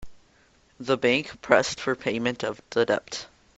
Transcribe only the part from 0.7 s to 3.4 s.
The bank pressed for payment of the debt.